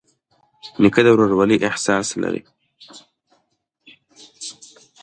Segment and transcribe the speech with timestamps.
[0.81, 2.41] نیکه د ورورولۍ احساس لري.